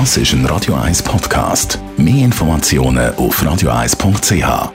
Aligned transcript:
Das 0.00 0.16
ist 0.16 0.32
ein 0.32 0.44
Radio 0.46 0.74
1 0.74 1.04
Podcast. 1.04 1.78
Mehr 1.96 2.24
Informationen 2.24 3.14
auf 3.14 3.40
radio1.ch. 3.40 4.72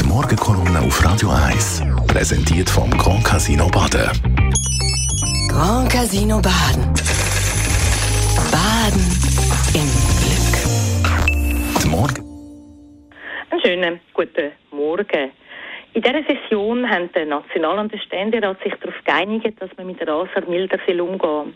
Die 0.00 0.08
Morgenkolumne 0.08 0.80
auf 0.80 1.04
Radio 1.04 1.28
1 1.28 1.82
präsentiert 2.08 2.70
vom 2.70 2.90
Grand 2.92 3.22
Casino 3.22 3.68
Baden. 3.68 4.08
Grand 5.50 5.92
Casino 5.92 6.40
Baden. 6.40 6.94
Baden 8.50 9.04
im 9.76 9.88
Glück. 10.24 10.54
Die 11.82 11.88
Morgen 11.88 12.24
Einen 13.50 13.60
schönen 13.60 14.00
guten 14.14 14.50
Morgen. 14.70 15.30
In 15.92 16.00
dieser 16.00 16.22
Session 16.22 16.88
haben 16.88 17.12
der 17.12 17.26
National- 17.26 17.80
und 17.80 17.92
der 17.92 17.98
Ständerat 17.98 18.62
sich 18.62 18.72
darauf 18.80 18.96
geeinigt, 19.04 19.60
dass 19.60 19.68
man 19.76 19.88
mit 19.88 20.00
der 20.00 20.08
Raser 20.08 20.48
milder 20.48 20.78
umgehen 20.88 21.18
soll. 21.20 21.52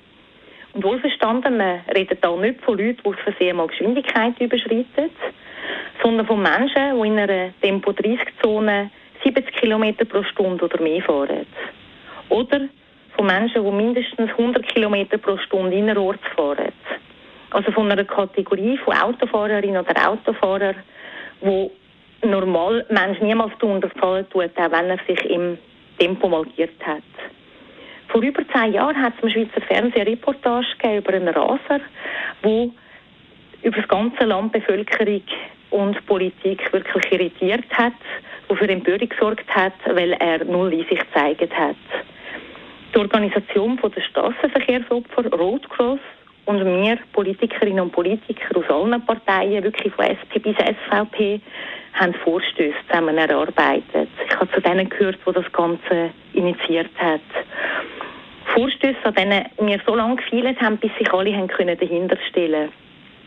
Und 0.75 0.85
wohlverstanden, 0.85 1.57
man 1.57 1.81
redet 1.95 2.23
da 2.23 2.35
nicht 2.37 2.61
von 2.63 2.79
Leuten, 2.79 2.99
die 3.03 3.09
aus 3.09 3.17
Versehen 3.25 3.57
mal 3.57 3.67
Geschwindigkeit 3.67 4.39
überschreiten, 4.41 5.11
sondern 6.03 6.27
von 6.27 6.43
Menschen, 6.43 7.01
die 7.01 7.09
in 7.09 7.19
einer 7.19 7.51
Tempo-30-Zone 7.61 8.91
70 9.25 9.53
km 9.57 9.97
pro 10.09 10.23
Stunde 10.25 10.65
oder 10.65 10.81
mehr 10.81 11.03
fahren. 11.03 11.47
Oder 12.29 12.69
von 13.17 13.27
Menschen, 13.27 13.65
die 13.65 13.71
mindestens 13.71 14.31
100 14.31 14.67
km 14.69 15.09
pro 15.21 15.37
Stunde 15.39 15.77
innerorts 15.77 16.23
fahren. 16.37 16.73
Also 17.51 17.73
von 17.73 17.91
einer 17.91 18.05
Kategorie 18.05 18.77
von 18.79 18.95
Autofahrerinnen 18.95 19.83
oder 19.83 20.11
Autofahrern, 20.11 20.77
wo 21.41 21.71
normal 22.23 22.85
Mensch 22.91 23.21
niemals 23.21 23.53
darunter 23.59 23.91
fallen 23.91 24.29
tut, 24.31 24.57
auch 24.57 24.71
wenn 24.71 24.91
er 24.91 24.99
sich 25.07 25.25
im 25.31 25.57
Tempo 25.99 26.29
markiert 26.29 26.75
hat. 26.85 27.03
Vor 28.19 28.27
über 28.27 28.43
zehn 28.49 28.73
Jahren 28.73 29.01
hat 29.01 29.13
es 29.17 29.23
im 29.23 29.31
Schweizer 29.31 29.61
Fernsehen 29.61 30.01
eine 30.01 30.11
Reportage 30.11 30.67
gegeben 30.77 30.99
über 30.99 31.15
einen 31.15 31.29
Raser, 31.29 31.81
wo 32.43 32.73
über 33.63 33.77
das 33.77 33.87
ganze 33.87 34.25
Land 34.25 34.51
Bevölkerung 34.51 35.23
und 35.71 36.05
Politik 36.05 36.73
wirklich 36.73 37.13
irritiert 37.13 37.71
hat, 37.71 37.93
wo 38.49 38.57
für 38.57 38.69
Empörung 38.69 39.09
gesorgt 39.09 39.49
hat, 39.55 39.75
weil 39.87 40.15
er 40.15 40.45
null 40.45 40.73
Einsicht 40.73 41.07
gezeigt 41.15 41.57
hat. 41.57 41.77
Die 42.93 42.99
Organisation 42.99 43.79
der 43.81 44.01
Straßenverkehrsopfer, 44.01 45.23
Cross, 45.69 46.01
und 46.47 46.65
wir 46.65 46.99
Politikerinnen 47.13 47.85
und 47.85 47.93
Politiker 47.93 48.57
aus 48.57 48.69
allen 48.69 49.01
Parteien, 49.07 49.63
wirklich 49.63 49.93
von 49.93 50.07
SP 50.11 50.43
bis 50.43 50.57
SVP, 50.57 51.41
haben 51.93 52.15
Vorstöße 52.25 52.75
zusammen 52.89 53.17
erarbeitet. 53.17 54.09
Ich 54.29 54.37
habe 54.37 54.51
zu 54.51 54.61
denen 54.61 54.89
gehört, 54.89 55.19
die 55.25 55.33
das 55.33 55.53
Ganze 55.53 56.11
initiiert 56.33 56.91
hat. 56.97 57.21
Vorstöße, 58.59 59.05
an 59.05 59.15
denen 59.15 59.47
wir 59.61 59.81
so 59.87 59.95
lange 59.95 60.17
gefeilt 60.17 60.61
haben, 60.61 60.79
bis 60.79 60.91
sich 60.99 61.13
alle 61.13 61.33
haben 61.33 61.47
dahinter 61.47 62.19
stellen 62.29 62.71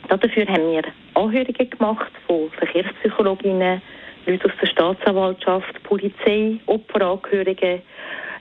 Dafür 0.09 0.45
haben 0.47 0.71
wir 0.73 0.83
Anhörungen 1.13 1.69
gemacht 1.69 2.11
von 2.27 2.49
Verkehrspsychologinnen, 2.57 3.81
Leute 4.25 4.45
aus 4.45 4.51
der 4.61 4.67
Staatsanwaltschaft, 4.67 5.83
Polizei, 5.83 6.57
Opferangehörige. 6.65 7.81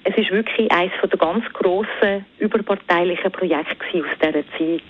Es 0.03 0.17
ist 0.17 0.33
wirklich 0.33 0.73
eines 0.73 0.93
der 1.01 1.17
ganz 1.17 1.45
grossen 1.53 2.25
überparteilichen 2.41 3.31
Projekte 3.31 3.77
aus 3.77 4.19
dieser 4.21 4.33
Zeit. 4.59 4.83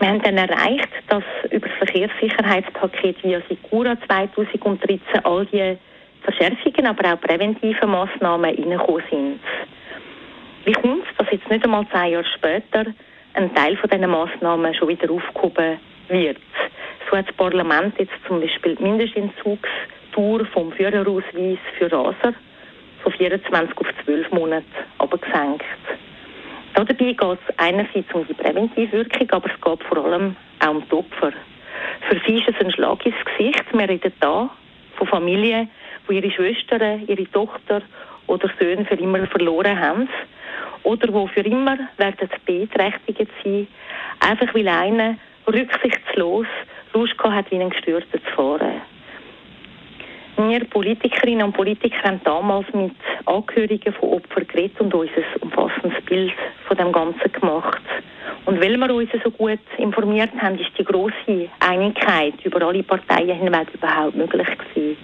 Wir 0.00 0.08
haben 0.08 0.20
dann 0.22 0.36
erreicht, 0.36 0.90
dass 1.08 1.24
über 1.50 1.68
das 1.68 1.78
Verkehrssicherheitspaket 1.78 3.24
via 3.24 3.40
Sicura 3.48 3.96
2013 4.06 5.00
all 5.24 5.46
die 5.46 5.78
Verschärfungen, 6.22 6.86
aber 6.86 7.14
auch 7.14 7.20
präventive 7.20 7.86
Massnahmen 7.86 8.44
reingekommen 8.44 9.02
sind. 9.10 9.40
Wie 10.68 10.74
kommt 10.74 11.02
es, 11.10 11.16
dass 11.16 11.32
jetzt 11.32 11.48
nicht 11.48 11.64
einmal 11.64 11.86
zehn 11.90 12.12
Jahre 12.12 12.26
später 12.26 12.84
ein 13.32 13.54
Teil 13.54 13.74
von 13.78 13.88
diesen 13.88 14.10
Massnahmen 14.10 14.74
schon 14.74 14.88
wieder 14.88 15.10
aufgehoben 15.10 15.78
wird? 16.08 16.36
So 17.08 17.16
hat 17.16 17.26
das 17.26 17.34
Parlament 17.36 17.98
jetzt 17.98 18.12
zum 18.26 18.38
Beispiel 18.38 18.76
die 18.76 18.82
Mindestentzugsdauer 18.82 20.44
vom 20.52 20.70
Führerausweis 20.72 21.56
für 21.78 21.90
Raser 21.90 22.34
von 23.02 23.12
24 23.12 23.78
auf 23.78 23.86
12 24.04 24.30
Monate 24.32 24.66
abgesenkt. 24.98 25.64
Dabei 26.74 26.94
geht 26.94 27.22
es 27.22 27.58
einerseits 27.58 28.12
um 28.12 28.26
die 28.26 28.34
Präventivwirkung, 28.34 29.30
aber 29.30 29.46
es 29.46 29.58
geht 29.58 29.82
vor 29.84 30.04
allem 30.04 30.36
auch 30.60 30.68
um 30.68 30.82
die 30.86 30.94
Opfer. 30.94 31.32
Für 32.10 32.20
sie 32.26 32.40
ist 32.40 32.48
es 32.48 32.60
ein 32.62 32.70
Schlag 32.72 33.06
ins 33.06 33.16
Gesicht. 33.24 33.64
Wir 33.72 33.88
reden 33.88 34.12
hier 34.20 34.50
von 34.96 35.06
Familien, 35.06 35.70
die 36.10 36.16
ihre 36.16 36.30
Schwestern, 36.30 37.06
ihre 37.06 37.24
Tochter 37.30 37.80
oder 38.28 38.48
Söhne 38.60 38.84
für 38.84 38.94
immer 38.94 39.26
verloren 39.26 39.78
haben 39.78 40.08
oder 40.84 41.12
wo 41.12 41.26
für 41.26 41.40
immer 41.40 41.76
werden 41.96 42.28
beeinträchtigt 42.46 43.30
sein, 43.42 43.66
einfach 44.20 44.54
weil 44.54 44.68
einer 44.68 45.16
rücksichtslos 45.46 46.46
Lust 46.92 47.14
hat, 47.22 47.50
wie 47.50 47.60
ein 47.60 47.70
Gestürzer 47.70 48.22
zu 48.24 48.30
fahren. 48.34 48.80
Wir 50.36 50.64
Politikerinnen 50.66 51.46
und 51.46 51.52
Politiker 51.52 52.00
haben 52.04 52.20
damals 52.22 52.72
mit 52.72 52.94
Angehörigen 53.26 53.92
von 53.94 54.10
Opfern 54.10 54.46
geredet 54.46 54.80
und 54.80 54.94
uns 54.94 55.10
ein 55.16 55.42
umfassendes 55.42 56.00
Bild 56.04 56.32
von 56.68 56.76
dem 56.76 56.92
Ganzen 56.92 57.32
gemacht. 57.32 57.82
Und 58.44 58.60
weil 58.62 58.76
wir 58.76 58.94
uns 58.94 59.10
so 59.24 59.30
gut 59.32 59.58
informiert 59.78 60.30
haben, 60.40 60.56
ist 60.58 60.70
die 60.78 60.84
große 60.84 61.48
Einigkeit 61.58 62.34
über 62.44 62.64
alle 62.64 62.84
Parteien 62.84 63.36
hinweg 63.36 63.66
überhaupt 63.74 64.14
möglich 64.14 64.46
gewesen. 64.46 64.96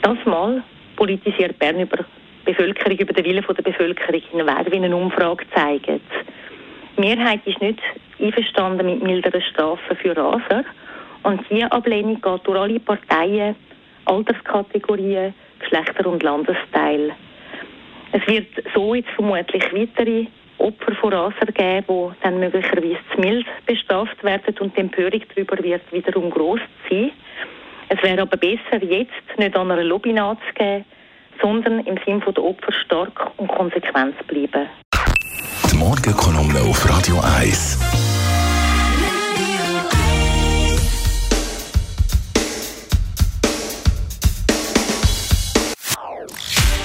Das 0.00 0.16
Mal 0.24 0.62
politisiert 0.96 1.58
Bern 1.58 1.80
über 1.80 2.04
Bevölkerung, 2.44 2.98
über 2.98 3.12
den 3.12 3.24
Willen 3.24 3.44
der 3.46 3.62
Bevölkerung 3.62 4.20
hinweg, 4.30 4.70
wie 4.70 4.76
eine 4.76 4.96
Umfrage 4.96 5.44
zeigt. 5.54 5.88
Die 6.96 7.00
Mehrheit 7.00 7.40
ist 7.46 7.60
nicht 7.60 7.80
einverstanden 8.18 8.86
mit 8.86 9.02
milderen 9.02 9.42
Strafen 9.42 9.96
für 9.96 10.16
Raser. 10.16 10.64
Und 11.22 11.44
diese 11.50 11.70
Ablehnung 11.70 12.20
geht 12.20 12.46
durch 12.46 12.58
alle 12.58 12.80
Parteien, 12.80 13.56
Alterskategorien, 14.04 15.34
Geschlechter 15.60 16.06
und 16.06 16.22
Landesteile. 16.22 17.12
Es 18.12 18.26
wird 18.26 18.48
so 18.74 18.94
jetzt 18.94 19.10
vermutlich 19.10 19.64
weitere 19.72 20.26
Opfer 20.58 20.94
von 20.96 21.12
Raser 21.12 21.46
geben, 21.52 21.84
die 21.88 22.22
dann 22.22 22.40
möglicherweise 22.40 22.98
zu 23.14 23.20
mild 23.20 23.46
bestraft 23.66 24.22
werden 24.22 24.54
und 24.60 24.76
die 24.76 24.80
Empörung 24.80 25.22
darüber 25.34 25.62
wird 25.62 25.92
wiederum 25.92 26.30
gross 26.30 26.60
sein. 26.90 27.10
Es 27.94 28.02
wäre 28.02 28.22
aber 28.22 28.38
besser, 28.38 28.82
jetzt 28.82 29.12
nicht 29.36 29.54
an 29.54 29.70
einer 29.70 29.84
Lobby 29.84 30.14
nachzugeben, 30.14 30.86
sondern 31.42 31.80
im 31.80 31.98
Sinne 32.06 32.20
der 32.20 32.42
Opfer 32.42 32.72
stark 32.72 33.32
und 33.36 33.48
konsequent 33.48 34.16
zu 34.16 34.24
bleiben. 34.24 34.66
Die 35.70 35.76
Morgenkolumne 35.76 36.60
auf 36.60 36.88
Radio 36.88 37.20
1. 37.20 37.78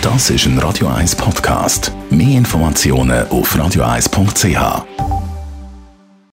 Das 0.02 0.30
ist 0.30 0.46
ein 0.46 0.60
Radio 0.60 0.88
1 0.88 1.16
Podcast. 1.16 1.94
Mehr 2.10 2.38
Informationen 2.38 3.26
auf 3.30 3.56
radio1.ch. 3.56 5.07